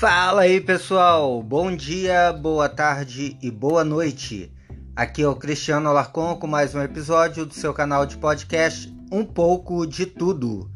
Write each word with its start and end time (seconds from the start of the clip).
Fala 0.00 0.40
aí 0.40 0.62
pessoal, 0.62 1.42
bom 1.42 1.76
dia, 1.76 2.32
boa 2.32 2.70
tarde 2.70 3.36
e 3.42 3.50
boa 3.50 3.84
noite. 3.84 4.50
Aqui 4.96 5.20
é 5.20 5.28
o 5.28 5.36
Cristiano 5.36 5.90
Alarcon 5.90 6.36
com 6.36 6.46
mais 6.46 6.74
um 6.74 6.80
episódio 6.80 7.44
do 7.44 7.52
seu 7.52 7.74
canal 7.74 8.06
de 8.06 8.16
podcast 8.16 8.90
Um 9.12 9.26
pouco 9.26 9.84
de 9.84 10.06
Tudo. 10.06 10.70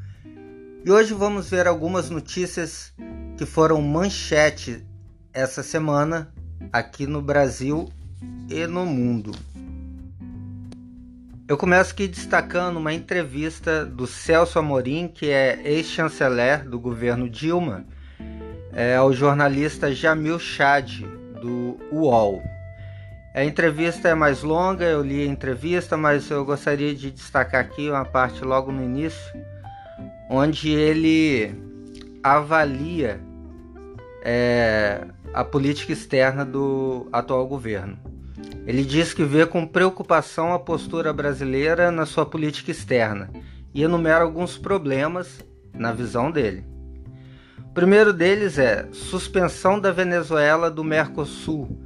E 0.84 0.90
hoje 0.90 1.14
vamos 1.14 1.48
ver 1.48 1.66
algumas 1.66 2.10
notícias 2.10 2.92
que 3.38 3.46
foram 3.46 3.80
manchete 3.80 4.86
essa 5.32 5.62
semana 5.62 6.30
aqui 6.70 7.06
no 7.06 7.22
Brasil 7.22 7.90
e 8.50 8.66
no 8.66 8.84
mundo. 8.84 9.32
Eu 11.48 11.56
começo 11.56 11.92
aqui 11.92 12.06
destacando 12.06 12.76
uma 12.76 12.92
entrevista 12.92 13.86
do 13.86 14.06
Celso 14.06 14.58
Amorim, 14.58 15.08
que 15.08 15.30
é 15.30 15.62
ex-chanceler 15.64 16.68
do 16.68 16.78
governo 16.78 17.26
Dilma, 17.26 17.86
é, 18.74 18.96
ao 18.96 19.12
jornalista 19.12 19.94
Jamil 19.94 20.38
Chad, 20.38 21.02
do 21.40 21.78
UOL. 21.92 22.42
A 23.34 23.44
entrevista 23.44 24.08
é 24.08 24.14
mais 24.14 24.42
longa, 24.42 24.84
eu 24.84 25.02
li 25.02 25.22
a 25.22 25.26
entrevista, 25.26 25.96
mas 25.96 26.30
eu 26.30 26.44
gostaria 26.44 26.94
de 26.94 27.10
destacar 27.10 27.60
aqui 27.60 27.90
uma 27.90 28.04
parte 28.04 28.44
logo 28.44 28.70
no 28.70 28.82
início, 28.82 29.32
onde 30.30 30.70
ele 30.70 31.54
avalia 32.22 33.20
é, 34.22 35.04
a 35.32 35.44
política 35.44 35.92
externa 35.92 36.44
do 36.44 37.08
atual 37.12 37.46
governo. 37.46 37.98
Ele 38.66 38.84
diz 38.84 39.12
que 39.12 39.24
vê 39.24 39.44
com 39.44 39.66
preocupação 39.66 40.52
a 40.54 40.58
postura 40.58 41.12
brasileira 41.12 41.90
na 41.90 42.06
sua 42.06 42.24
política 42.24 42.70
externa 42.70 43.28
e 43.74 43.82
enumera 43.82 44.24
alguns 44.24 44.56
problemas 44.56 45.44
na 45.74 45.92
visão 45.92 46.30
dele. 46.30 46.73
Primeiro 47.74 48.12
deles 48.12 48.56
é 48.56 48.86
suspensão 48.92 49.80
da 49.80 49.90
Venezuela 49.90 50.70
do 50.70 50.84
Mercosul, 50.84 51.76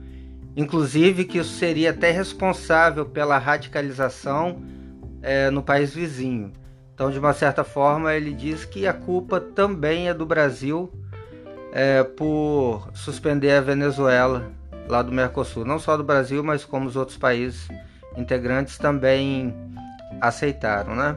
inclusive 0.55 1.25
que 1.25 1.39
isso 1.39 1.56
seria 1.56 1.91
até 1.91 2.11
responsável 2.11 3.06
pela 3.06 3.39
radicalização 3.39 4.62
é, 5.22 5.48
no 5.48 5.62
país 5.62 5.95
vizinho. 5.95 6.53
Então, 6.92 7.11
de 7.11 7.19
uma 7.19 7.33
certa 7.33 7.64
forma, 7.64 8.14
ele 8.14 8.34
diz 8.34 8.67
que 8.67 8.86
a 8.86 8.92
culpa 8.92 9.41
também 9.41 10.11
é 10.11 10.14
do 10.14 10.27
Brasil 10.27 10.92
é, 11.72 12.02
por 12.02 12.91
suspender 12.92 13.52
a 13.52 13.62
Venezuela 13.62 14.52
lá 14.86 15.00
do 15.00 15.11
Mercosul, 15.11 15.64
não 15.64 15.78
só 15.78 15.97
do 15.97 16.05
Brasil, 16.05 16.45
mas 16.45 16.67
como 16.67 16.86
os 16.86 16.97
outros 16.97 17.17
países 17.17 17.67
integrantes 18.14 18.77
também 18.77 19.55
aceitaram, 20.20 20.95
né? 20.95 21.17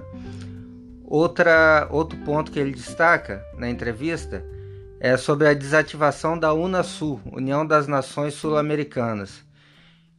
Outra, 1.04 1.88
outro 1.90 2.18
ponto 2.20 2.52
que 2.52 2.60
ele 2.60 2.72
destaca 2.72 3.46
na 3.58 3.70
entrevista 3.70 4.46
é 5.04 5.18
sobre 5.18 5.48
a 5.48 5.54
desativação 5.54 6.38
da 6.38 6.54
Unasul, 6.54 7.20
União 7.26 7.66
das 7.66 7.88
Nações 7.88 8.36
Sul-Americanas, 8.36 9.44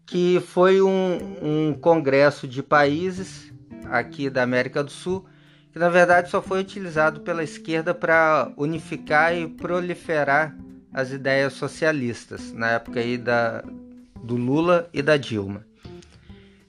que 0.05 0.43
foi 0.49 0.83
um, 0.83 1.39
um 1.41 1.73
congresso 1.73 2.49
de 2.49 2.65
países 2.65 3.53
aqui 3.89 4.29
da 4.29 4.43
América 4.43 4.83
do 4.83 4.91
Sul 4.91 5.25
que 5.73 5.79
na 5.79 5.89
verdade 5.89 6.29
só 6.29 6.43
foi 6.43 6.61
utilizado 6.61 7.21
pela 7.21 7.43
esquerda 7.43 7.95
para 7.95 8.53
unificar 8.57 9.35
e 9.35 9.49
proliferar 9.49 10.55
as 10.93 11.11
ideias 11.13 11.55
socialistas 11.55 12.53
na 12.53 12.73
época 12.73 13.01
aí 13.01 13.17
da, 13.17 13.65
do 14.23 14.37
Lula 14.37 14.91
e 14.93 15.01
da 15.01 15.17
Dilma. 15.17 15.65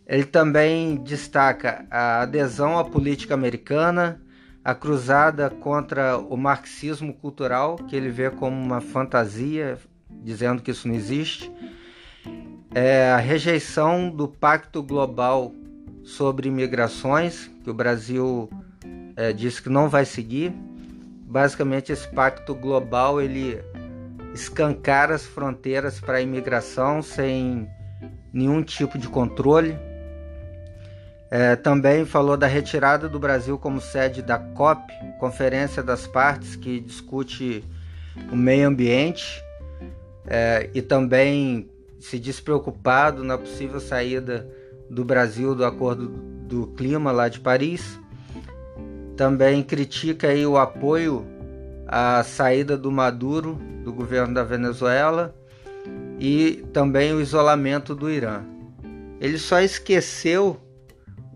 Ele 0.07 0.23
também 0.23 0.95
destaca 1.03 1.85
a 1.89 2.21
adesão 2.21 2.77
à 2.77 2.85
política 2.85 3.33
americana, 3.33 4.21
a 4.63 4.73
cruzada 4.73 5.49
contra 5.49 6.17
o 6.17 6.37
marxismo 6.37 7.13
cultural, 7.13 7.75
que 7.75 7.95
ele 7.95 8.09
vê 8.09 8.29
como 8.29 8.55
uma 8.55 8.79
fantasia, 8.79 9.77
dizendo 10.09 10.61
que 10.61 10.71
isso 10.71 10.87
não 10.87 10.95
existe, 10.95 11.51
é 12.73 13.11
a 13.11 13.17
rejeição 13.17 14.09
do 14.09 14.27
Pacto 14.27 14.81
Global 14.81 15.53
sobre 16.03 16.47
Imigrações, 16.47 17.51
que 17.63 17.69
o 17.69 17.73
Brasil 17.73 18.49
é, 19.15 19.31
disse 19.33 19.61
que 19.61 19.69
não 19.69 19.89
vai 19.89 20.05
seguir. 20.05 20.53
Basicamente, 21.25 21.91
esse 21.91 22.07
Pacto 22.07 22.55
Global 22.55 23.21
ele 23.21 23.61
escancar 24.33 25.11
as 25.11 25.25
fronteiras 25.25 25.99
para 25.99 26.17
a 26.17 26.21
imigração 26.21 27.01
sem 27.01 27.67
nenhum 28.31 28.63
tipo 28.63 28.97
de 28.97 29.07
controle. 29.07 29.77
É, 31.35 31.55
também 31.55 32.05
falou 32.05 32.37
da 32.37 32.45
retirada 32.45 33.09
do 33.09 33.17
Brasil 33.17 33.57
como 33.57 33.81
sede 33.81 34.21
da 34.21 34.37
COP, 34.37 34.93
Conferência 35.19 35.81
das 35.81 36.05
Partes, 36.05 36.55
que 36.55 36.79
discute 36.79 37.63
o 38.31 38.35
meio 38.35 38.67
ambiente, 38.67 39.43
é, 40.27 40.69
e 40.75 40.79
também 40.79 41.67
se 41.99 42.19
diz 42.19 42.39
preocupado 42.39 43.23
na 43.23 43.35
possível 43.35 43.79
saída 43.79 44.47
do 44.87 45.03
Brasil 45.03 45.55
do 45.55 45.65
Acordo 45.65 46.07
do 46.07 46.67
Clima 46.67 47.11
lá 47.11 47.27
de 47.27 47.39
Paris. 47.39 47.99
Também 49.17 49.63
critica 49.63 50.27
aí 50.27 50.45
o 50.45 50.55
apoio 50.55 51.25
à 51.87 52.23
saída 52.23 52.77
do 52.77 52.91
Maduro 52.91 53.59
do 53.83 53.91
governo 53.91 54.35
da 54.35 54.43
Venezuela 54.43 55.33
e 56.19 56.63
também 56.71 57.11
o 57.11 57.19
isolamento 57.19 57.95
do 57.95 58.07
Irã. 58.07 58.43
Ele 59.19 59.39
só 59.39 59.59
esqueceu 59.61 60.59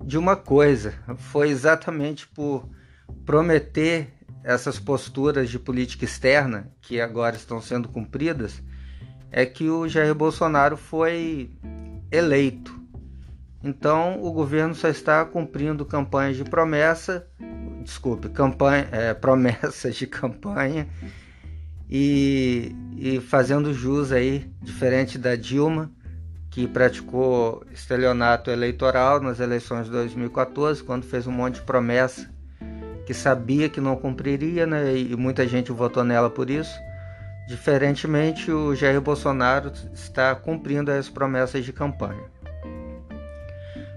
de 0.08 0.18
uma 0.18 0.38
coisa: 0.38 0.94
foi 1.18 1.50
exatamente 1.50 2.26
por 2.28 2.68
prometer 3.26 4.14
essas 4.42 4.80
posturas 4.80 5.50
de 5.50 5.60
política 5.60 6.06
externa 6.06 6.72
que 6.82 7.02
agora 7.02 7.36
estão 7.36 7.62
sendo 7.62 7.90
cumpridas, 7.90 8.64
é 9.30 9.46
que 9.46 9.70
o 9.70 9.88
Jair 9.88 10.16
Bolsonaro 10.16 10.78
foi 10.78 11.52
eleito. 12.10 12.74
Então 13.62 14.24
o 14.24 14.32
governo 14.32 14.74
só 14.74 14.88
está 14.88 15.26
cumprindo 15.26 15.86
campanhas 15.86 16.38
de 16.38 16.46
promessa, 16.46 17.28
desculpe, 17.84 18.30
campanha, 18.30 18.88
é, 18.94 19.14
promessas 19.14 19.96
de 19.96 20.08
campanha 20.08 20.88
e, 21.90 22.74
e 22.96 23.20
fazendo 23.20 23.74
jus 23.74 24.14
aí, 24.14 24.50
diferente 24.62 25.18
da 25.18 25.36
Dilma, 25.36 25.92
que 26.58 26.68
praticou 26.68 27.64
estelionato 27.72 28.50
eleitoral 28.50 29.22
nas 29.22 29.40
eleições 29.40 29.86
de 29.86 29.92
2014, 29.92 30.84
quando 30.84 31.06
fez 31.06 31.28
um 31.28 31.32
monte 31.32 31.58
de 31.58 31.62
promessa 31.62 32.28
que 33.06 33.14
sabia 33.14 33.70
que 33.70 33.80
não 33.80 33.96
cumpriria, 33.96 34.66
né? 34.66 34.98
E 34.98 35.16
muita 35.16 35.48
gente 35.48 35.72
votou 35.72 36.04
nela 36.04 36.32
por 36.32 36.50
isso. 36.50 36.76
Diferentemente, 37.48 38.52
o 38.52 38.74
Jair 38.74 39.00
Bolsonaro 39.00 39.72
está 39.94 40.34
cumprindo 40.34 40.90
as 40.90 41.08
promessas 41.08 41.64
de 41.64 41.72
campanha. 41.72 42.24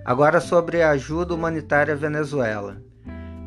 Agora 0.05 0.39
sobre 0.39 0.83
a 0.83 0.91
ajuda 0.91 1.35
humanitária 1.35 1.95
à 1.95 1.97
Venezuela. 1.97 2.77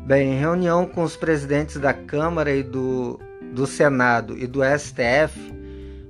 Bem, 0.04 0.32
em 0.32 0.40
reunião 0.40 0.86
com 0.86 1.04
os 1.04 1.16
presidentes 1.16 1.76
da 1.76 1.94
Câmara 1.94 2.50
e 2.50 2.64
do 2.64 3.20
do 3.52 3.64
Senado 3.64 4.36
e 4.36 4.48
do 4.48 4.58
STF, 4.64 5.54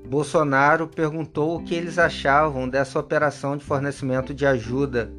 Bolsonaro 0.06 0.86
perguntou 0.86 1.56
o 1.56 1.64
que 1.64 1.74
eles 1.74 1.98
achavam 1.98 2.68
dessa 2.68 2.98
operação 2.98 3.56
de 3.56 3.64
fornecimento 3.64 4.34
de 4.34 4.46
ajuda 4.46 5.10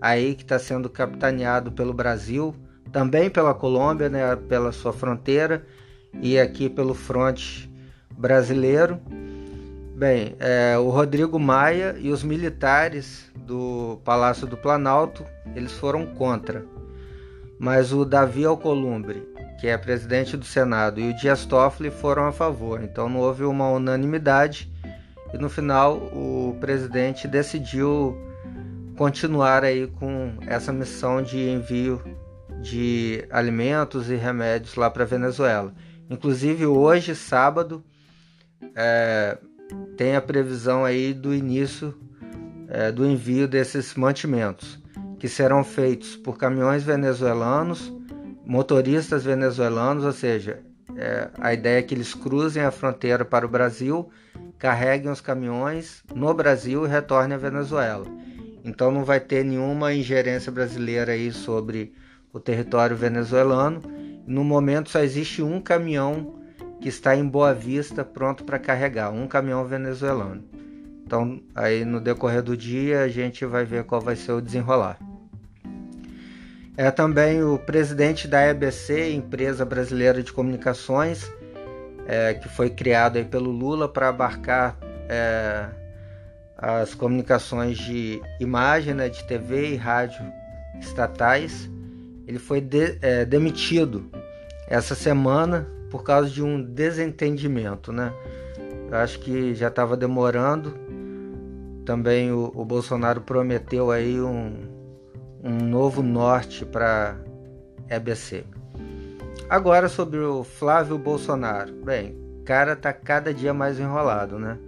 aí 0.00 0.34
que 0.34 0.42
está 0.42 0.58
sendo 0.58 0.90
capitaneado 0.90 1.72
pelo 1.72 1.94
Brasil, 1.94 2.54
também 2.92 3.30
pela 3.30 3.54
Colômbia, 3.54 4.08
né, 4.08 4.36
pela 4.36 4.70
sua 4.70 4.92
fronteira 4.92 5.64
e 6.20 6.38
aqui 6.38 6.68
pelo 6.68 6.92
fronte 6.92 7.72
brasileiro. 8.10 9.00
Bem, 9.96 10.36
é, 10.38 10.76
o 10.76 10.90
Rodrigo 10.90 11.38
Maia 11.38 11.96
e 11.98 12.10
os 12.10 12.22
militares 12.22 13.30
do 13.34 14.00
Palácio 14.04 14.46
do 14.46 14.56
Planalto 14.56 15.24
eles 15.54 15.72
foram 15.72 16.04
contra, 16.04 16.66
mas 17.58 17.92
o 17.92 18.04
Davi 18.04 18.44
Alcolumbre 18.44 19.34
que 19.64 19.68
é 19.68 19.78
presidente 19.78 20.36
do 20.36 20.44
Senado, 20.44 21.00
e 21.00 21.08
o 21.08 21.16
Dias 21.16 21.46
Toffoli 21.46 21.90
foram 21.90 22.26
a 22.26 22.32
favor. 22.32 22.82
Então 22.82 23.08
não 23.08 23.20
houve 23.20 23.44
uma 23.44 23.70
unanimidade 23.70 24.70
e 25.32 25.38
no 25.38 25.48
final 25.48 25.96
o 25.96 26.54
presidente 26.60 27.26
decidiu 27.26 28.14
continuar 28.94 29.64
aí 29.64 29.86
com 29.86 30.34
essa 30.46 30.70
missão 30.70 31.22
de 31.22 31.48
envio 31.48 31.98
de 32.60 33.24
alimentos 33.30 34.10
e 34.10 34.16
remédios 34.16 34.74
lá 34.74 34.90
para 34.90 35.04
a 35.04 35.06
Venezuela. 35.06 35.72
Inclusive 36.10 36.66
hoje, 36.66 37.14
sábado, 37.14 37.82
é, 38.76 39.38
tem 39.96 40.14
a 40.14 40.20
previsão 40.20 40.84
aí 40.84 41.14
do 41.14 41.34
início 41.34 41.98
é, 42.68 42.92
do 42.92 43.06
envio 43.06 43.48
desses 43.48 43.94
mantimentos, 43.94 44.78
que 45.24 45.28
serão 45.30 45.64
feitos 45.64 46.16
por 46.16 46.36
caminhões 46.36 46.82
venezuelanos 46.82 47.90
motoristas 48.44 49.24
venezuelanos, 49.24 50.04
ou 50.04 50.12
seja, 50.12 50.60
é, 50.94 51.30
a 51.38 51.54
ideia 51.54 51.78
é 51.78 51.82
que 51.82 51.94
eles 51.94 52.12
cruzem 52.12 52.62
a 52.62 52.70
fronteira 52.70 53.24
para 53.24 53.46
o 53.46 53.48
Brasil, 53.48 54.10
carreguem 54.58 55.10
os 55.10 55.22
caminhões 55.22 56.04
no 56.14 56.34
Brasil 56.34 56.84
e 56.84 56.90
retornem 56.90 57.36
à 57.36 57.38
Venezuela. 57.38 58.04
Então 58.62 58.90
não 58.90 59.02
vai 59.02 59.18
ter 59.18 59.42
nenhuma 59.42 59.94
ingerência 59.94 60.52
brasileira 60.52 61.12
aí 61.12 61.32
sobre 61.32 61.94
o 62.30 62.38
território 62.38 62.94
venezuelano. 62.94 63.80
No 64.26 64.44
momento 64.44 64.90
só 64.90 65.00
existe 65.00 65.40
um 65.42 65.58
caminhão 65.58 66.34
que 66.82 66.88
está 66.90 67.16
em 67.16 67.26
Boa 67.26 67.54
Vista 67.54 68.04
pronto 68.04 68.44
para 68.44 68.58
carregar 68.58 69.10
um 69.10 69.26
caminhão 69.26 69.64
venezuelano. 69.64 70.44
Então, 71.02 71.40
aí 71.54 71.82
no 71.82 71.98
decorrer 71.98 72.42
do 72.42 72.54
dia 72.54 73.00
a 73.00 73.08
gente 73.08 73.46
vai 73.46 73.64
ver 73.64 73.84
qual 73.84 74.02
vai 74.02 74.16
ser 74.16 74.32
o 74.32 74.42
desenrolar. 74.42 74.98
É 76.76 76.90
também 76.90 77.42
o 77.42 77.56
presidente 77.56 78.26
da 78.26 78.44
EBC, 78.46 79.12
Empresa 79.12 79.64
Brasileira 79.64 80.22
de 80.22 80.32
Comunicações, 80.32 81.30
é, 82.06 82.34
que 82.34 82.48
foi 82.48 82.68
criado 82.68 83.16
aí 83.16 83.24
pelo 83.24 83.50
Lula 83.50 83.88
para 83.88 84.08
abarcar 84.08 84.76
é, 85.08 85.68
as 86.56 86.92
comunicações 86.92 87.78
de 87.78 88.20
imagem, 88.40 88.92
né, 88.92 89.08
de 89.08 89.22
TV 89.24 89.72
e 89.72 89.76
rádio 89.76 90.20
estatais. 90.80 91.70
Ele 92.26 92.40
foi 92.40 92.60
de, 92.60 92.98
é, 93.00 93.24
demitido 93.24 94.10
essa 94.66 94.96
semana 94.96 95.68
por 95.90 96.02
causa 96.02 96.28
de 96.28 96.42
um 96.42 96.60
desentendimento, 96.60 97.92
né? 97.92 98.12
Eu 98.90 98.96
acho 98.98 99.20
que 99.20 99.54
já 99.54 99.68
estava 99.68 99.96
demorando. 99.96 100.74
Também 101.84 102.32
o, 102.32 102.50
o, 102.54 102.64
Bolsonaro 102.64 103.20
prometeu 103.20 103.90
aí 103.90 104.20
um, 104.20 104.73
um 105.44 105.58
novo 105.58 106.02
norte 106.02 106.64
para 106.64 107.16
EBC. 107.90 108.44
Agora 109.48 109.90
sobre 109.90 110.18
o 110.18 110.42
Flávio 110.42 110.96
Bolsonaro. 110.96 111.70
Bem, 111.84 112.16
cara 112.44 112.74
tá 112.74 112.92
cada 112.94 113.32
dia 113.32 113.52
mais 113.52 113.78
enrolado, 113.78 114.38
né? 114.38 114.58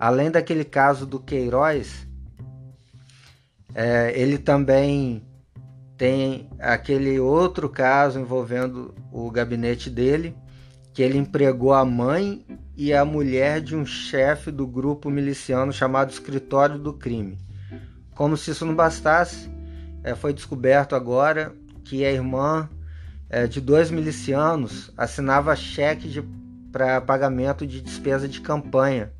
Além 0.00 0.30
daquele 0.30 0.64
caso 0.64 1.06
do 1.06 1.20
Queiroz, 1.20 2.06
é, 3.74 4.12
ele 4.18 4.38
também 4.38 5.22
tem 5.98 6.48
aquele 6.58 7.18
outro 7.20 7.68
caso 7.68 8.18
envolvendo 8.18 8.94
o 9.12 9.30
gabinete 9.30 9.90
dele, 9.90 10.34
que 10.92 11.02
ele 11.02 11.18
empregou 11.18 11.74
a 11.74 11.84
mãe 11.84 12.44
e 12.74 12.92
a 12.92 13.04
mulher 13.04 13.60
de 13.60 13.76
um 13.76 13.84
chefe 13.84 14.50
do 14.50 14.66
grupo 14.66 15.10
miliciano 15.10 15.72
chamado 15.72 16.10
Escritório 16.10 16.78
do 16.78 16.92
Crime. 16.92 17.38
Como 18.14 18.36
se 18.36 18.50
isso 18.50 18.64
não 18.64 18.74
bastasse, 18.74 19.50
é, 20.06 20.14
foi 20.14 20.32
descoberto 20.32 20.94
agora 20.94 21.52
que 21.84 22.04
a 22.04 22.12
irmã 22.12 22.70
é, 23.28 23.48
de 23.48 23.60
dois 23.60 23.90
milicianos 23.90 24.92
assinava 24.96 25.56
cheque 25.56 26.24
para 26.70 27.00
pagamento 27.00 27.66
de 27.66 27.80
despesa 27.80 28.28
de 28.28 28.40
campanha 28.40 29.12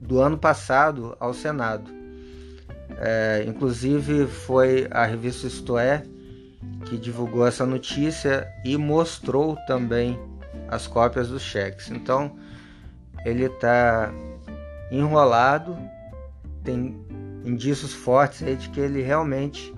do 0.00 0.18
ano 0.18 0.38
passado 0.38 1.14
ao 1.20 1.34
Senado. 1.34 1.90
É, 2.98 3.44
inclusive 3.46 4.26
foi 4.26 4.88
a 4.90 5.04
revista 5.04 5.46
Isto 5.46 5.76
É 5.76 6.02
que 6.86 6.96
divulgou 6.96 7.46
essa 7.46 7.66
notícia 7.66 8.48
e 8.64 8.74
mostrou 8.78 9.54
também 9.66 10.18
as 10.68 10.86
cópias 10.86 11.28
dos 11.28 11.42
cheques. 11.42 11.90
Então 11.90 12.38
ele 13.22 13.44
está 13.44 14.10
enrolado, 14.90 15.76
tem 16.64 16.96
indícios 17.44 17.92
fortes 17.92 18.58
de 18.58 18.70
que 18.70 18.80
ele 18.80 19.02
realmente 19.02 19.74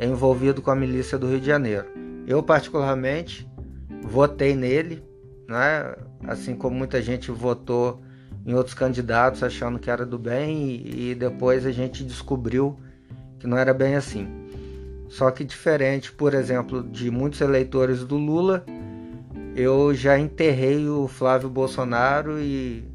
é 0.00 0.06
envolvido 0.06 0.62
com 0.62 0.70
a 0.70 0.74
milícia 0.74 1.18
do 1.18 1.28
Rio 1.28 1.38
de 1.38 1.46
Janeiro. 1.46 1.84
Eu 2.26 2.42
particularmente 2.42 3.46
votei 4.02 4.56
nele, 4.56 5.04
né? 5.46 5.94
assim 6.26 6.54
como 6.54 6.74
muita 6.74 7.02
gente 7.02 7.30
votou 7.30 8.00
em 8.46 8.54
outros 8.54 8.74
candidatos 8.74 9.42
achando 9.42 9.78
que 9.78 9.90
era 9.90 10.06
do 10.06 10.18
bem 10.18 10.70
e, 10.70 11.10
e 11.10 11.14
depois 11.14 11.66
a 11.66 11.70
gente 11.70 12.02
descobriu 12.02 12.80
que 13.38 13.46
não 13.46 13.58
era 13.58 13.74
bem 13.74 13.94
assim. 13.94 14.26
Só 15.06 15.30
que 15.30 15.44
diferente, 15.44 16.10
por 16.10 16.32
exemplo, 16.32 16.82
de 16.82 17.10
muitos 17.10 17.42
eleitores 17.42 18.02
do 18.02 18.16
Lula, 18.16 18.64
eu 19.54 19.94
já 19.94 20.18
enterrei 20.18 20.88
o 20.88 21.06
Flávio 21.08 21.50
Bolsonaro 21.50 22.40
e, 22.40 22.88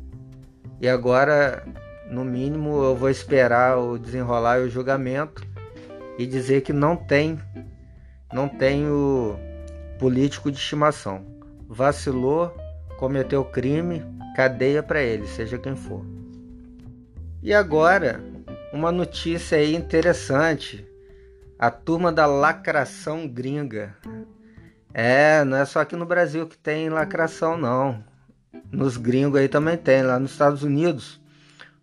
e 0.82 0.88
agora, 0.88 1.64
no 2.10 2.26
mínimo, 2.26 2.84
eu 2.84 2.96
vou 2.96 3.12
esperar 3.12 3.78
o 3.78 4.00
desenrolar 4.00 4.62
o 4.62 4.70
julgamento 4.70 5.54
e 6.18 6.26
dizer 6.26 6.62
que 6.62 6.74
não 6.74 6.96
tem, 6.96 7.40
não 8.34 8.48
tem 8.48 8.88
o 8.88 9.38
político 10.00 10.52
de 10.52 10.58
estimação. 10.58 11.26
Vacilou, 11.68 12.56
cometeu 12.98 13.44
crime, 13.44 14.04
cadeia 14.36 14.84
para 14.84 15.02
ele, 15.02 15.28
seja 15.28 15.58
quem 15.58 15.76
for. 15.76 16.06
E 17.42 17.54
agora, 17.54 18.24
uma 18.74 18.92
notícia 18.92 19.58
aí 19.58 19.76
interessante. 19.76 20.86
A 21.58 21.72
turma 21.72 22.12
da 22.12 22.26
lacração 22.26 23.28
gringa. 23.28 23.96
É, 24.94 25.44
não 25.44 25.58
é 25.58 25.66
só 25.66 25.80
aqui 25.80 25.96
no 25.96 26.06
Brasil 26.06 26.48
que 26.48 26.58
tem 26.58 26.90
lacração, 26.90 27.58
não. 27.58 28.04
Nos 28.72 28.98
gringos 28.98 29.40
aí 29.40 29.48
também 29.48 29.78
tem. 29.78 30.04
Lá 30.04 30.20
nos 30.20 30.32
Estados 30.32 30.64
Unidos, 30.64 31.22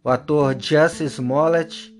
o 0.04 0.10
ator 0.10 0.54
Justin 0.58 1.04
Smollett, 1.04 1.91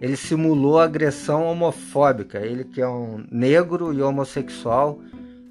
ele 0.00 0.16
simulou 0.16 0.78
agressão 0.78 1.44
homofóbica. 1.44 2.38
Ele 2.38 2.64
que 2.64 2.80
é 2.80 2.88
um 2.88 3.24
negro 3.30 3.92
e 3.92 4.02
homossexual, 4.02 5.00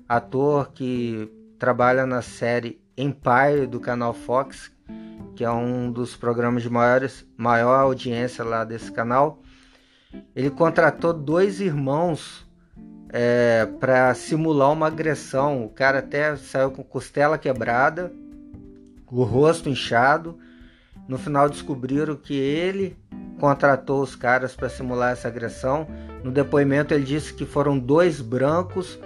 ator 0.07 0.71
que 0.73 1.31
trabalha 1.57 2.05
na 2.05 2.21
série 2.21 2.81
Empire 2.97 3.65
do 3.67 3.79
canal 3.79 4.13
Fox, 4.13 4.71
que 5.35 5.43
é 5.43 5.51
um 5.51 5.91
dos 5.91 6.15
programas 6.15 6.63
de 6.63 6.69
maiores, 6.69 7.25
maior 7.35 7.79
audiência 7.79 8.43
lá 8.43 8.63
desse 8.63 8.91
canal. 8.91 9.41
Ele 10.35 10.49
contratou 10.49 11.13
dois 11.13 11.59
irmãos 11.59 12.45
é, 13.09 13.65
para 13.79 14.13
simular 14.13 14.71
uma 14.71 14.87
agressão. 14.87 15.65
O 15.65 15.69
cara 15.69 15.99
até 15.99 16.35
saiu 16.35 16.71
com 16.71 16.83
costela 16.83 17.37
quebrada, 17.37 18.11
o 19.11 19.23
rosto 19.23 19.69
inchado. 19.69 20.37
No 21.07 21.17
final 21.17 21.49
descobriram 21.49 22.15
que 22.15 22.33
ele 22.33 22.97
contratou 23.39 24.01
os 24.01 24.15
caras 24.15 24.55
para 24.55 24.69
simular 24.69 25.11
essa 25.11 25.27
agressão. 25.27 25.87
No 26.23 26.31
depoimento 26.31 26.93
ele 26.93 27.03
disse 27.03 27.33
que 27.33 27.45
foram 27.45 27.77
dois 27.77 28.21
brancos 28.21 28.99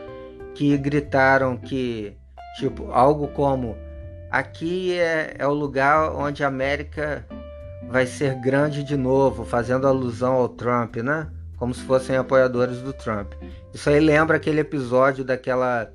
que 0.53 0.77
gritaram 0.77 1.57
que 1.57 2.15
Tipo, 2.57 2.91
algo 2.91 3.27
como: 3.27 3.77
aqui 4.31 4.97
é, 4.97 5.35
é 5.37 5.47
o 5.47 5.53
lugar 5.53 6.11
onde 6.15 6.43
a 6.43 6.47
América 6.47 7.23
vai 7.87 8.07
ser 8.07 8.33
grande 8.41 8.83
de 8.83 8.97
novo, 8.97 9.45
fazendo 9.45 9.87
alusão 9.87 10.33
ao 10.33 10.49
Trump, 10.49 10.97
né? 10.97 11.27
Como 11.57 11.73
se 11.73 11.83
fossem 11.83 12.17
apoiadores 12.17 12.79
do 12.79 12.93
Trump. 12.93 13.33
Isso 13.73 13.89
aí 13.89 13.99
lembra 13.99 14.37
aquele 14.37 14.59
episódio 14.59 15.23
daquela 15.23 15.91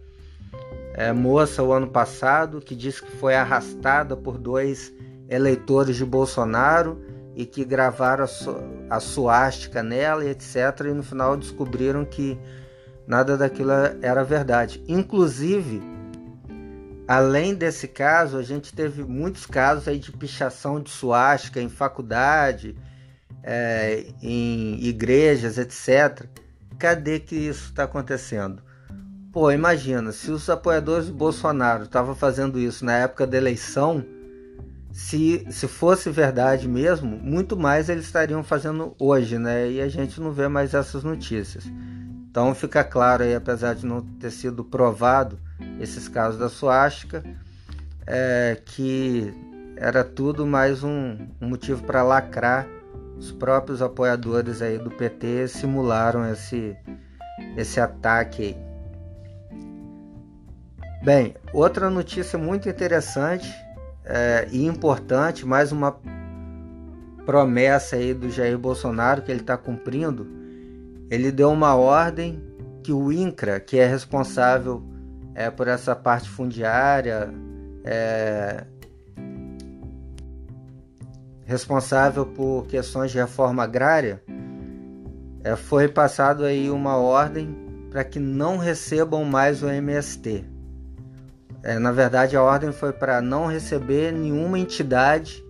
é, 0.94 1.12
moça 1.12 1.64
o 1.64 1.72
ano 1.72 1.88
passado 1.88 2.60
que 2.60 2.76
disse 2.76 3.02
que 3.02 3.10
foi 3.10 3.34
arrastada 3.34 4.16
por 4.16 4.38
dois 4.38 4.92
eleitores 5.32 5.96
de 5.96 6.04
Bolsonaro 6.04 7.00
e 7.34 7.46
que 7.46 7.64
gravaram 7.64 8.24
a, 8.24 8.26
su 8.26 8.54
a 8.90 9.00
suástica 9.00 9.82
nela 9.82 10.24
e 10.24 10.28
etc. 10.28 10.80
E 10.84 10.92
no 10.92 11.02
final 11.02 11.36
descobriram 11.36 12.04
que 12.04 12.38
nada 13.06 13.36
daquilo 13.36 13.72
era 14.02 14.22
verdade. 14.22 14.82
Inclusive, 14.86 15.82
Além 17.06 17.54
desse 17.54 17.88
caso, 17.88 18.38
a 18.38 18.42
gente 18.42 18.72
teve 18.72 19.02
muitos 19.02 19.44
casos 19.44 19.88
aí 19.88 19.98
de 19.98 20.12
pichação 20.12 20.80
de 20.80 20.88
suástica 20.88 21.60
em 21.60 21.68
faculdade, 21.68 22.76
é, 23.42 24.06
em 24.22 24.82
igrejas, 24.82 25.58
etc. 25.58 26.26
Cadê 26.78 27.18
que 27.18 27.34
isso 27.34 27.66
está 27.66 27.84
acontecendo? 27.84 28.62
Pô, 29.32 29.50
imagina, 29.50 30.12
se 30.12 30.30
os 30.30 30.48
apoiadores 30.48 31.08
do 31.08 31.14
Bolsonaro 31.14 31.84
estavam 31.84 32.14
fazendo 32.14 32.58
isso 32.58 32.84
na 32.84 32.98
época 32.98 33.26
da 33.26 33.36
eleição, 33.36 34.04
se, 34.92 35.46
se 35.50 35.66
fosse 35.66 36.10
verdade 36.10 36.68
mesmo, 36.68 37.16
muito 37.16 37.56
mais 37.56 37.88
eles 37.88 38.04
estariam 38.04 38.44
fazendo 38.44 38.94
hoje, 38.98 39.38
né? 39.38 39.70
E 39.70 39.80
a 39.80 39.88
gente 39.88 40.20
não 40.20 40.32
vê 40.32 40.48
mais 40.48 40.74
essas 40.74 41.02
notícias. 41.02 41.64
Então 42.30 42.54
fica 42.54 42.84
claro 42.84 43.22
aí, 43.22 43.34
apesar 43.34 43.74
de 43.74 43.86
não 43.86 44.02
ter 44.02 44.30
sido 44.30 44.62
provado, 44.62 45.38
esses 45.80 46.08
casos 46.08 46.38
da 46.38 46.48
suástica, 46.48 47.24
é, 48.06 48.60
que 48.64 49.32
era 49.76 50.04
tudo 50.04 50.46
mais 50.46 50.84
um, 50.84 51.16
um 51.40 51.48
motivo 51.48 51.82
para 51.84 52.02
lacrar. 52.02 52.66
Os 53.16 53.30
próprios 53.30 53.80
apoiadores 53.80 54.60
aí 54.60 54.78
do 54.78 54.90
PT 54.90 55.46
simularam 55.46 56.30
esse, 56.30 56.76
esse 57.56 57.80
ataque 57.80 58.42
aí. 58.42 58.56
Bem, 61.04 61.34
outra 61.52 61.88
notícia 61.88 62.38
muito 62.38 62.68
interessante 62.68 63.48
é, 64.04 64.48
e 64.50 64.66
importante, 64.66 65.46
mais 65.46 65.72
uma 65.72 65.96
promessa 67.24 67.96
aí 67.96 68.12
do 68.12 68.30
Jair 68.30 68.58
Bolsonaro 68.58 69.22
que 69.22 69.30
ele 69.30 69.40
está 69.40 69.56
cumprindo. 69.56 70.26
Ele 71.10 71.30
deu 71.30 71.50
uma 71.50 71.74
ordem 71.74 72.42
que 72.82 72.92
o 72.92 73.12
INCRA, 73.12 73.60
que 73.60 73.78
é 73.78 73.86
responsável 73.86 74.82
é, 75.34 75.50
por 75.50 75.68
essa 75.68 75.94
parte 75.94 76.28
fundiária, 76.28 77.32
é, 77.84 78.64
responsável 81.44 82.26
por 82.26 82.66
questões 82.66 83.10
de 83.12 83.18
reforma 83.18 83.62
agrária, 83.62 84.22
é, 85.44 85.56
foi 85.56 85.88
passado 85.88 86.44
aí 86.44 86.70
uma 86.70 86.96
ordem 86.96 87.56
para 87.90 88.04
que 88.04 88.18
não 88.18 88.56
recebam 88.56 89.24
mais 89.24 89.62
o 89.62 89.68
MST. 89.68 90.51
É, 91.62 91.78
na 91.78 91.92
verdade, 91.92 92.36
a 92.36 92.42
ordem 92.42 92.72
foi 92.72 92.92
para 92.92 93.20
não 93.20 93.46
receber 93.46 94.12
nenhuma 94.12 94.58
entidade 94.58 95.44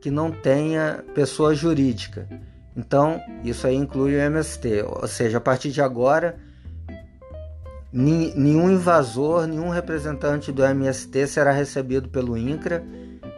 que 0.00 0.10
não 0.10 0.30
tenha 0.30 1.04
pessoa 1.14 1.54
jurídica. 1.54 2.26
Então, 2.76 3.20
isso 3.44 3.66
aí 3.66 3.76
inclui 3.76 4.14
o 4.14 4.18
MST, 4.18 4.82
ou 4.82 5.06
seja, 5.06 5.38
a 5.38 5.40
partir 5.40 5.70
de 5.70 5.82
agora, 5.82 6.38
nenhum 7.92 8.70
invasor, 8.70 9.46
nenhum 9.46 9.68
representante 9.68 10.50
do 10.50 10.64
MST 10.64 11.26
será 11.26 11.52
recebido 11.52 12.08
pelo 12.08 12.36
INCRA 12.36 12.82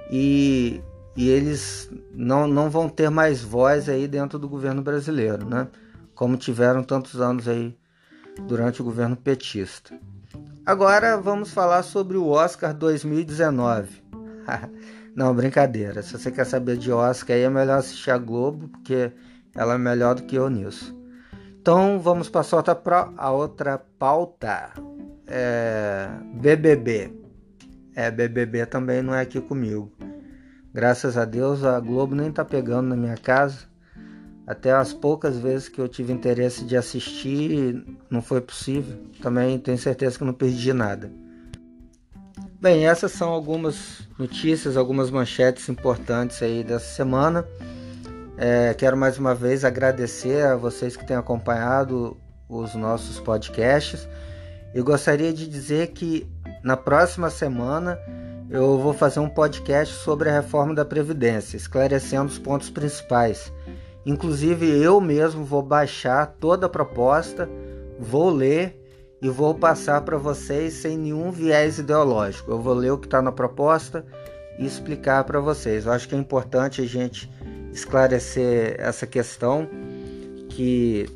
e, 0.09 0.81
e 1.17 1.29
eles 1.29 1.91
não, 2.13 2.47
não 2.47 2.71
vão 2.71 2.89
ter 2.89 3.11
mais 3.11 3.43
voz 3.43 3.89
aí 3.89 4.07
dentro 4.07 4.39
do 4.39 4.49
governo 4.49 4.81
brasileiro, 4.81 5.45
né? 5.45 5.67
Como 6.15 6.37
tiveram 6.37 6.85
tantos 6.85 7.21
anos 7.21 7.49
aí 7.49 7.77
durante 8.47 8.81
o 8.81 8.85
governo 8.85 9.17
petista. 9.17 9.93
Agora 10.67 11.19
vamos 11.19 11.53
falar 11.53 11.83
sobre 11.83 12.17
o 12.17 12.29
Oscar 12.29 12.73
2019. 12.73 14.03
Não, 15.15 15.35
brincadeira. 15.35 16.01
Se 16.03 16.13
você 16.13 16.31
quer 16.31 16.47
saber 16.47 16.79
de 16.79 16.91
Oscar, 16.91 17.37
aí 17.37 17.43
é 17.43 17.51
melhor 17.51 17.81
assistir 17.81 18.11
a 18.11 18.17
Globo, 18.17 18.69
porque 18.69 19.13
ela 19.55 19.75
é 19.75 19.79
melhor 19.79 20.15
do 20.15 20.23
que 20.23 20.37
eu 20.37 20.49
nisso. 20.49 20.97
Então 21.61 22.01
vamos 22.01 22.31
passar 22.31 22.63
para 22.77 23.13
a 23.19 23.31
outra 23.31 23.77
pauta. 23.99 24.71
É... 25.27 26.09
BBB. 26.33 27.13
É, 27.95 28.11
BBB 28.11 28.65
também 28.65 29.03
não 29.03 29.15
é 29.15 29.21
aqui 29.21 29.43
comigo. 29.43 29.93
Graças 30.73 31.19
a 31.19 31.27
Deus 31.27 31.63
a 31.63 31.79
Globo 31.79 32.15
nem 32.15 32.33
tá 32.33 32.43
pegando 32.43 32.89
na 32.89 32.97
minha 32.97 33.19
casa. 33.19 33.74
Até 34.47 34.73
as 34.73 34.93
poucas 34.93 35.39
vezes 35.39 35.69
que 35.69 35.81
eu 35.81 35.89
tive 35.89 36.13
interesse 36.13 36.65
de 36.65 36.77
assistir, 36.77 37.83
não 38.11 38.21
foi 38.21 38.41
possível. 38.41 38.99
Também 39.23 39.59
tenho 39.59 39.79
certeza 39.79 40.19
que 40.19 40.25
não 40.25 40.35
perdi 40.35 40.73
nada. 40.73 41.11
Bem, 42.61 42.87
essas 42.87 43.13
são 43.13 43.31
algumas 43.31 44.09
notícias, 44.19 44.77
algumas 44.77 45.11
manchetes 45.11 45.69
importantes 45.69 46.43
aí 46.43 46.63
dessa 46.63 46.95
semana. 46.95 47.47
É, 48.37 48.75
quero 48.75 48.97
mais 48.97 49.19
uma 49.19 49.35
vez 49.35 49.65
agradecer 49.65 50.45
a 50.45 50.57
vocês 50.57 50.97
que 50.97 51.07
têm 51.07 51.17
acompanhado 51.17 52.17
os 52.49 52.75
nossos 52.75 53.21
podcasts. 53.21 54.09
Eu 54.75 54.85
gostaria 54.85 55.33
de 55.33 55.47
dizer 55.47 55.89
que 55.89 56.27
na 56.63 56.77
próxima 56.77 57.31
semana 57.31 57.99
eu 58.51 58.79
vou 58.79 58.93
fazer 58.93 59.21
um 59.21 59.29
podcast 59.29 59.95
sobre 59.95 60.29
a 60.29 60.33
reforma 60.33 60.75
da 60.75 60.85
Previdência, 60.85 61.57
esclarecendo 61.57 62.27
os 62.27 62.39
pontos 62.39 62.71
principais. 62.71 63.53
Inclusive 64.07 64.67
eu 64.67 65.01
mesmo 65.01 65.45
vou 65.45 65.63
baixar 65.63 66.27
toda 66.39 66.67
a 66.67 66.69
proposta, 66.69 67.49
vou 67.99 68.31
ler 68.31 68.81
e 69.23 69.29
vou 69.31 69.55
passar 69.55 70.03
para 70.03 70.19
vocês 70.19 70.75
sem 70.75 70.99
nenhum 70.99 71.31
viés 71.31 71.79
ideológico. 71.79 72.51
Eu 72.51 72.61
vou 72.61 72.75
ler 72.75 72.91
o 72.91 72.99
que 72.99 73.07
está 73.07 73.23
na 73.23 73.33
proposta 73.33 74.05
e 74.59 74.67
explicar 74.67 75.25
para 75.25 75.41
vocês. 75.41 75.87
Eu 75.87 75.93
acho 75.93 76.09
que 76.09 76.15
é 76.15 76.19
importante 76.19 76.83
a 76.83 76.87
gente 76.87 77.31
esclarecer 77.73 78.77
essa 78.79 79.07
questão 79.07 79.69
que 80.51 81.09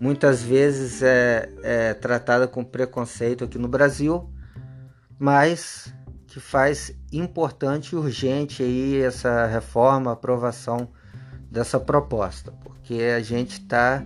muitas 0.00 0.42
vezes 0.42 1.02
é, 1.02 1.48
é 1.62 1.94
tratada 1.94 2.48
com 2.48 2.64
preconceito 2.64 3.44
aqui 3.44 3.58
no 3.58 3.68
Brasil, 3.68 4.28
mas 5.18 5.94
que 6.26 6.40
faz 6.40 6.92
importante 7.12 7.92
e 7.92 7.96
urgente 7.96 8.62
aí 8.62 9.00
essa 9.00 9.46
reforma, 9.46 10.12
aprovação 10.12 10.90
dessa 11.50 11.78
proposta, 11.78 12.52
porque 12.62 13.02
a 13.16 13.20
gente 13.20 13.60
está 13.60 14.04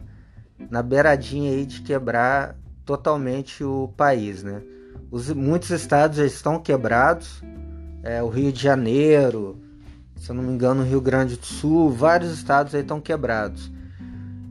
na 0.70 0.82
beiradinha 0.82 1.52
aí 1.52 1.64
de 1.64 1.82
quebrar 1.82 2.56
totalmente 2.85 3.64
o 3.64 3.92
país, 3.97 4.42
né? 4.42 4.62
Os, 5.11 5.30
muitos 5.30 5.70
estados 5.70 6.18
já 6.18 6.25
estão 6.25 6.59
quebrados, 6.59 7.42
é, 8.02 8.23
o 8.23 8.28
Rio 8.28 8.52
de 8.52 8.62
Janeiro, 8.62 9.61
se 10.16 10.30
eu 10.30 10.35
não 10.35 10.42
me 10.42 10.52
engano, 10.52 10.82
o 10.82 10.87
Rio 10.87 11.00
Grande 11.00 11.37
do 11.37 11.47
Sul, 11.47 11.90
vários 11.90 12.32
estados 12.32 12.75
aí 12.75 12.82
estão 12.82 13.00
quebrados. 13.00 13.73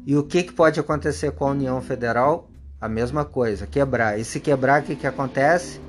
E 0.05 0.15
o 0.17 0.23
que, 0.23 0.43
que 0.43 0.51
pode 0.51 0.79
acontecer 0.79 1.31
com 1.31 1.47
a 1.47 1.51
União 1.51 1.79
Federal? 1.81 2.49
A 2.81 2.89
mesma 2.89 3.23
coisa, 3.23 3.67
quebrar. 3.67 4.19
E 4.19 4.25
se 4.25 4.39
quebrar, 4.39 4.81
o 4.81 4.85
que, 4.85 4.95
que 4.95 5.05
acontece? 5.05 5.79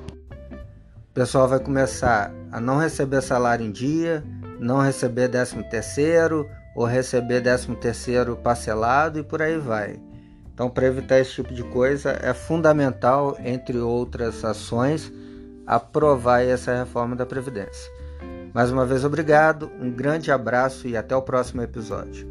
O 1.09 1.13
pessoal 1.13 1.47
vai 1.47 1.59
começar 1.59 2.31
a 2.51 2.59
não 2.59 2.77
receber 2.77 3.21
salário 3.21 3.65
em 3.65 3.71
dia, 3.71 4.23
não 4.59 4.79
receber 4.79 5.27
décimo 5.27 5.63
terceiro, 5.63 6.47
ou 6.75 6.85
receber 6.85 7.41
13 7.41 7.75
terceiro 7.75 8.35
parcelado 8.35 9.19
e 9.19 9.23
por 9.23 9.41
aí 9.41 9.57
vai. 9.57 9.99
Então, 10.53 10.69
para 10.69 10.85
evitar 10.85 11.19
esse 11.19 11.33
tipo 11.33 11.53
de 11.53 11.63
coisa, 11.63 12.17
é 12.21 12.33
fundamental, 12.33 13.37
entre 13.43 13.77
outras 13.79 14.45
ações, 14.45 15.11
aprovar 15.65 16.41
essa 16.43 16.75
reforma 16.75 17.15
da 17.15 17.25
Previdência. 17.25 17.91
Mais 18.53 18.69
uma 18.69 18.85
vez, 18.85 19.03
obrigado, 19.05 19.71
um 19.79 19.89
grande 19.89 20.31
abraço 20.31 20.87
e 20.87 20.95
até 20.95 21.15
o 21.15 21.21
próximo 21.21 21.61
episódio. 21.61 22.30